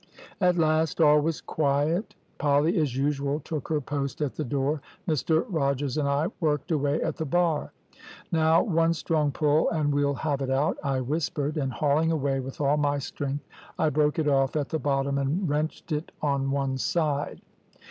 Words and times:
At 0.39 0.57
last 0.57 0.99
all 0.99 1.21
was 1.21 1.41
quiet; 1.41 2.15
Polly, 2.39 2.75
as 2.79 2.97
usual, 2.97 3.39
took 3.39 3.67
her 3.67 3.79
post 3.79 4.19
at 4.21 4.33
the 4.33 4.43
door. 4.43 4.81
Mr 5.07 5.45
Rogers 5.47 5.95
and 5.95 6.07
I 6.07 6.25
worked 6.39 6.71
away 6.71 6.99
at 7.03 7.17
the 7.17 7.25
bar: 7.27 7.71
`Now 8.33 8.65
one 8.67 8.95
strong 8.95 9.31
pull 9.31 9.69
and 9.69 9.93
we'll 9.93 10.15
have 10.15 10.41
it 10.41 10.49
out,' 10.49 10.79
I 10.83 11.01
whispered; 11.01 11.55
and 11.55 11.71
hauling 11.71 12.11
away 12.11 12.39
with 12.39 12.59
all 12.59 12.77
my 12.77 12.97
strength, 12.97 13.45
I 13.77 13.91
broke 13.91 14.17
it 14.17 14.27
off 14.27 14.55
at 14.55 14.69
the 14.69 14.79
bottom 14.79 15.19
and 15.19 15.47
wrenched 15.47 15.91
it 15.91 16.11
on 16.23 16.49
one 16.49 16.79
side. 16.79 17.39